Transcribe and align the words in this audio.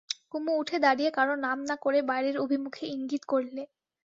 কুমু 0.31 0.51
উঠে 0.61 0.77
দাঁড়িয়ে 0.85 1.09
কারো 1.11 1.33
নাম 1.45 1.57
না 1.69 1.75
করে 1.83 1.99
বাইরের 2.09 2.35
অভিমুখে 2.37 2.83
ইঙ্গিত 2.95 3.23
করলে। 3.31 3.63